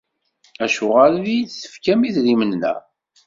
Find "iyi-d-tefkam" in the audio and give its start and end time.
1.33-2.01